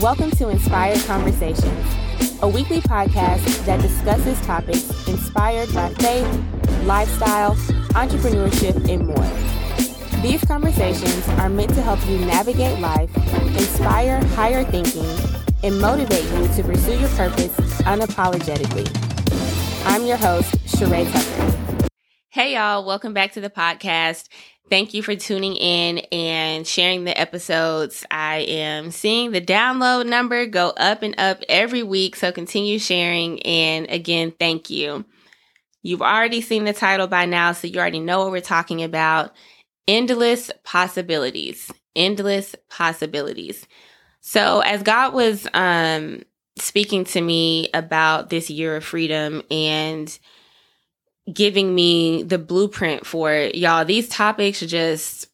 [0.00, 1.94] Welcome to Inspired Conversations,
[2.40, 6.26] a weekly podcast that discusses topics inspired by faith,
[6.84, 7.54] lifestyle,
[7.92, 10.22] entrepreneurship, and more.
[10.22, 13.14] These conversations are meant to help you navigate life,
[13.48, 15.04] inspire higher thinking,
[15.62, 18.88] and motivate you to pursue your purpose unapologetically.
[19.84, 21.88] I'm your host, Sheree Tucker.
[22.30, 22.86] Hey, y'all.
[22.86, 24.28] Welcome back to the podcast.
[24.70, 28.06] Thank you for tuning in and sharing the episodes.
[28.08, 33.42] I am seeing the download number go up and up every week, so continue sharing.
[33.42, 35.04] And again, thank you.
[35.82, 39.34] You've already seen the title by now, so you already know what we're talking about.
[39.88, 41.72] Endless possibilities.
[41.96, 43.66] Endless possibilities.
[44.20, 46.22] So as God was um
[46.58, 50.16] speaking to me about this year of freedom and
[51.32, 53.54] giving me the blueprint for it.
[53.54, 55.28] Y'all, these topics just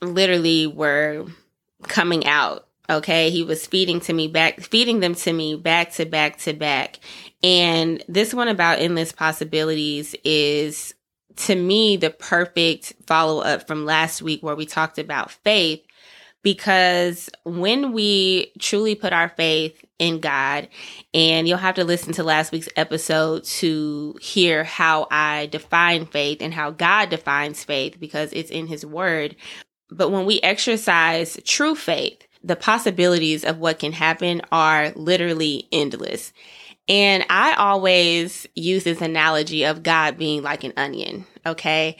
[0.00, 1.26] literally were
[1.82, 2.66] coming out.
[2.88, 3.30] Okay.
[3.30, 6.98] He was feeding to me back, feeding them to me back to back to back.
[7.42, 10.94] And this one about endless possibilities is
[11.36, 15.82] to me the perfect follow up from last week where we talked about faith
[16.42, 20.68] because when we truly put our faith in God,
[21.12, 26.38] and you'll have to listen to last week's episode to hear how I define faith
[26.40, 29.36] and how God defines faith because it's in His Word.
[29.90, 36.32] But when we exercise true faith, the possibilities of what can happen are literally endless.
[36.90, 41.24] And I always use this analogy of God being like an onion.
[41.46, 41.96] Okay.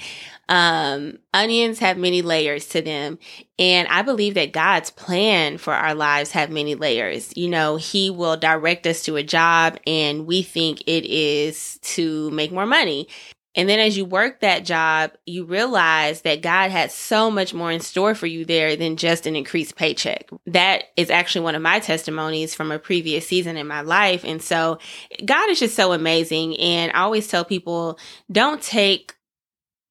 [0.48, 3.20] Um, onions have many layers to them.
[3.56, 7.32] And I believe that God's plan for our lives have many layers.
[7.36, 12.28] You know, he will direct us to a job and we think it is to
[12.32, 13.06] make more money.
[13.56, 17.72] And then as you work that job, you realize that God had so much more
[17.72, 20.30] in store for you there than just an increased paycheck.
[20.46, 24.24] That is actually one of my testimonies from a previous season in my life.
[24.24, 24.78] And so
[25.24, 26.56] God is just so amazing.
[26.60, 27.98] And I always tell people,
[28.30, 29.16] don't take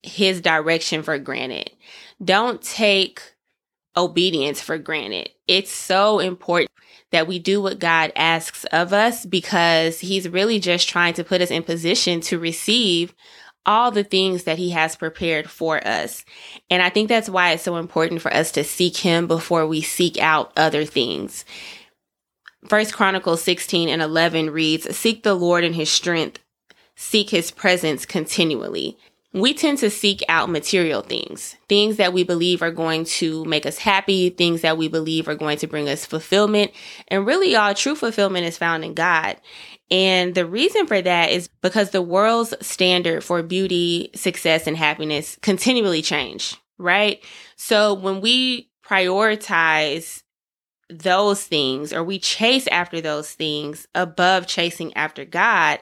[0.03, 1.71] his direction for granted.
[2.23, 3.21] Don't take
[3.97, 5.31] obedience for granted.
[5.47, 6.71] It's so important
[7.11, 11.41] that we do what God asks of us because he's really just trying to put
[11.41, 13.13] us in position to receive
[13.65, 16.23] all the things that he has prepared for us.
[16.69, 19.81] And I think that's why it's so important for us to seek him before we
[19.81, 21.45] seek out other things.
[22.67, 26.39] First Chronicles 16 and 11 reads, Seek the Lord in his strength,
[26.95, 28.97] seek his presence continually
[29.33, 33.65] we tend to seek out material things, things that we believe are going to make
[33.65, 36.71] us happy, things that we believe are going to bring us fulfillment.
[37.07, 39.37] And really, all true fulfillment is found in God.
[39.91, 45.37] And the reason for that is because the world's standard for beauty, success, and happiness
[45.41, 47.23] continually change, right?
[47.55, 50.23] So when we prioritize
[50.89, 55.79] those things or we chase after those things above chasing after God,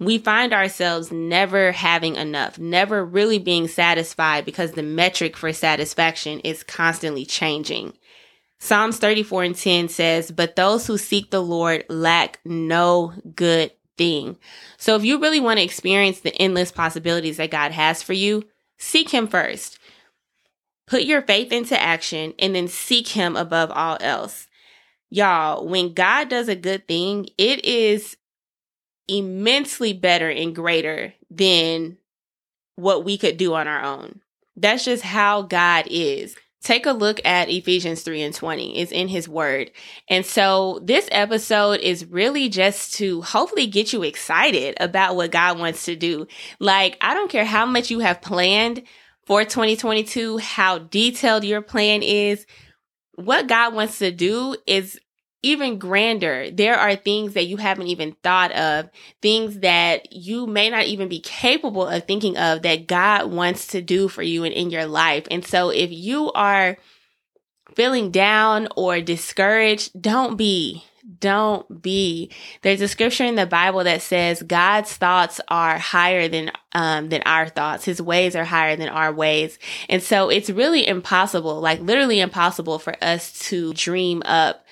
[0.00, 6.40] we find ourselves never having enough, never really being satisfied because the metric for satisfaction
[6.40, 7.92] is constantly changing.
[8.64, 14.38] Psalms 34 and 10 says, But those who seek the Lord lack no good thing.
[14.78, 18.44] So if you really want to experience the endless possibilities that God has for you,
[18.78, 19.78] seek Him first.
[20.86, 24.48] Put your faith into action and then seek Him above all else.
[25.10, 28.16] Y'all, when God does a good thing, it is
[29.08, 31.98] immensely better and greater than
[32.76, 34.22] what we could do on our own.
[34.56, 36.34] That's just how God is.
[36.64, 38.78] Take a look at Ephesians 3 and 20.
[38.78, 39.70] It's in his word.
[40.08, 45.58] And so this episode is really just to hopefully get you excited about what God
[45.58, 46.26] wants to do.
[46.58, 48.82] Like, I don't care how much you have planned
[49.26, 52.46] for 2022, how detailed your plan is.
[53.16, 54.98] What God wants to do is
[55.44, 56.50] even grander.
[56.50, 58.88] There are things that you haven't even thought of,
[59.20, 63.82] things that you may not even be capable of thinking of that God wants to
[63.82, 65.26] do for you and in your life.
[65.30, 66.78] And so if you are
[67.74, 70.84] feeling down or discouraged, don't be.
[71.20, 72.30] Don't be.
[72.62, 77.20] There's a scripture in the Bible that says God's thoughts are higher than um, than
[77.26, 77.84] our thoughts.
[77.84, 79.58] His ways are higher than our ways,
[79.90, 84.63] and so it's really impossible, like literally impossible, for us to dream up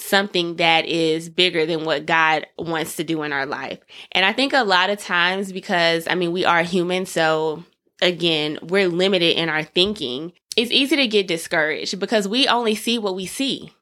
[0.00, 3.78] something that is bigger than what God wants to do in our life.
[4.12, 7.64] And I think a lot of times because I mean we are human so
[8.02, 10.32] again, we're limited in our thinking.
[10.56, 13.72] It's easy to get discouraged because we only see what we see.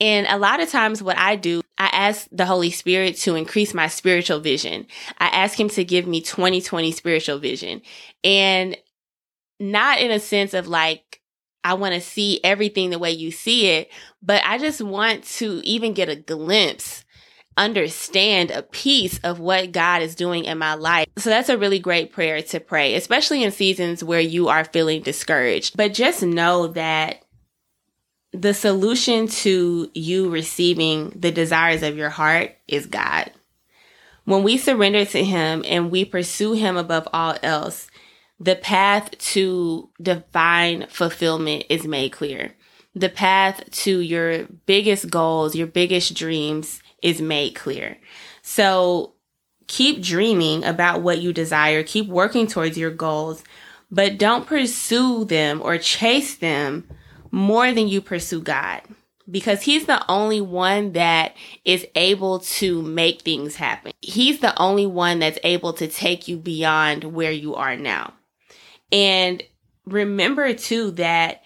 [0.00, 3.72] And a lot of times what I do, I ask the Holy Spirit to increase
[3.72, 4.86] my spiritual vision.
[5.18, 7.82] I ask him to give me 2020 spiritual vision.
[8.24, 8.76] And
[9.60, 11.21] not in a sense of like
[11.64, 13.90] I want to see everything the way you see it,
[14.22, 17.04] but I just want to even get a glimpse,
[17.56, 21.06] understand a piece of what God is doing in my life.
[21.18, 25.02] So that's a really great prayer to pray, especially in seasons where you are feeling
[25.02, 25.76] discouraged.
[25.76, 27.22] But just know that
[28.32, 33.30] the solution to you receiving the desires of your heart is God.
[34.24, 37.88] When we surrender to Him and we pursue Him above all else,
[38.42, 42.52] the path to divine fulfillment is made clear.
[42.92, 47.98] The path to your biggest goals, your biggest dreams is made clear.
[48.42, 49.14] So
[49.68, 53.44] keep dreaming about what you desire, keep working towards your goals,
[53.92, 56.88] but don't pursue them or chase them
[57.30, 58.82] more than you pursue God
[59.30, 63.92] because he's the only one that is able to make things happen.
[64.00, 68.14] He's the only one that's able to take you beyond where you are now.
[68.92, 69.42] And
[69.86, 71.42] remember too that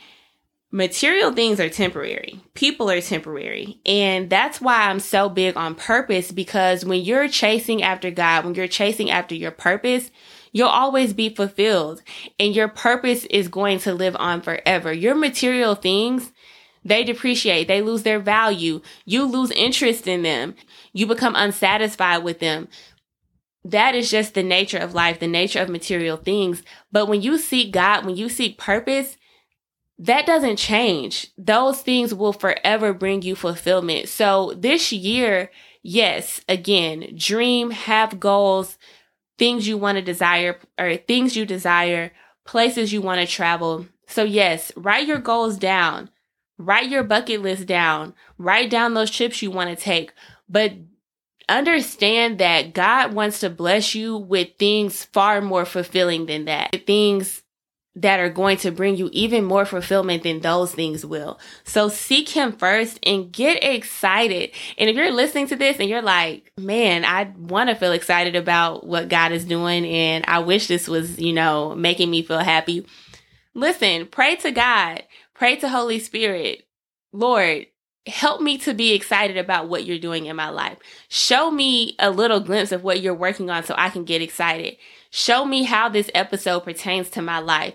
[0.70, 2.40] material things are temporary.
[2.54, 3.80] People are temporary.
[3.86, 8.54] And that's why I'm so big on purpose because when you're chasing after God, when
[8.54, 10.10] you're chasing after your purpose,
[10.52, 12.02] you'll always be fulfilled
[12.38, 14.92] and your purpose is going to live on forever.
[14.92, 16.32] Your material things,
[16.84, 18.80] they depreciate, they lose their value.
[19.04, 20.56] You lose interest in them.
[20.92, 22.68] You become unsatisfied with them
[23.70, 26.62] that is just the nature of life, the nature of material things.
[26.92, 29.16] But when you seek God, when you seek purpose,
[29.98, 31.30] that doesn't change.
[31.36, 34.08] Those things will forever bring you fulfillment.
[34.08, 35.50] So this year,
[35.82, 38.78] yes, again, dream, have goals,
[39.38, 42.12] things you want to desire or things you desire,
[42.44, 43.86] places you want to travel.
[44.06, 46.10] So yes, write your goals down.
[46.58, 48.14] Write your bucket list down.
[48.38, 50.12] Write down those trips you want to take.
[50.48, 50.72] But
[51.48, 56.86] understand that God wants to bless you with things far more fulfilling than that.
[56.86, 57.42] Things
[57.96, 61.40] that are going to bring you even more fulfillment than those things will.
[61.64, 64.50] So seek him first and get excited.
[64.76, 68.36] And if you're listening to this and you're like, man, I want to feel excited
[68.36, 72.38] about what God is doing and I wish this was, you know, making me feel
[72.38, 72.86] happy.
[73.54, 75.02] Listen, pray to God,
[75.32, 76.66] pray to Holy Spirit.
[77.14, 77.66] Lord,
[78.06, 80.78] help me to be excited about what you're doing in my life.
[81.08, 84.76] Show me a little glimpse of what you're working on so I can get excited.
[85.10, 87.74] Show me how this episode pertains to my life.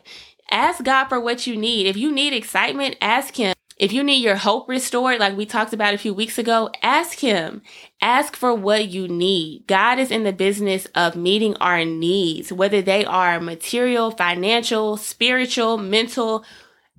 [0.49, 1.87] Ask God for what you need.
[1.87, 3.53] If you need excitement, ask Him.
[3.77, 7.19] If you need your hope restored, like we talked about a few weeks ago, ask
[7.19, 7.61] Him.
[7.99, 9.65] Ask for what you need.
[9.65, 15.77] God is in the business of meeting our needs, whether they are material, financial, spiritual,
[15.77, 16.45] mental,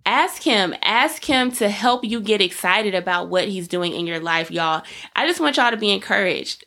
[0.06, 0.74] ask him.
[0.82, 4.82] Ask him to help you get excited about what he's doing in your life y'all.
[5.14, 6.64] I just want y'all to be encouraged.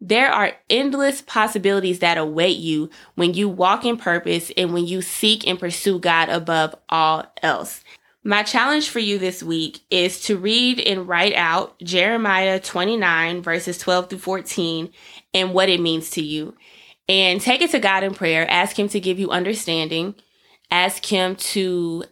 [0.00, 5.00] There are endless possibilities that await you when you walk in purpose and when you
[5.00, 7.82] seek and pursue god above all else.
[8.22, 13.78] My challenge for you this week is to read and write out jeremiah 29 verses
[13.78, 14.92] 12 through 14
[15.32, 16.54] and what it means to you.
[17.08, 18.44] And take it to god in prayer.
[18.50, 20.16] Ask him to give you understanding.
[20.70, 22.04] Ask him to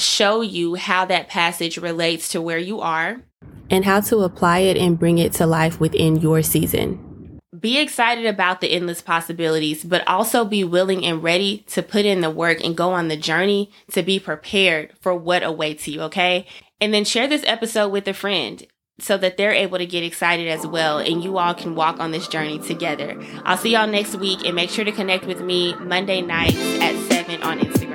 [0.00, 3.22] show you how that passage relates to where you are
[3.70, 7.38] and how to apply it and bring it to life within your season.
[7.58, 12.20] Be excited about the endless possibilities, but also be willing and ready to put in
[12.20, 16.46] the work and go on the journey to be prepared for what awaits you, okay?
[16.80, 18.66] And then share this episode with a friend
[18.98, 22.12] so that they're able to get excited as well and you all can walk on
[22.12, 23.20] this journey together.
[23.44, 26.94] I'll see y'all next week and make sure to connect with me Monday nights at
[27.10, 27.89] 7 on Instagram.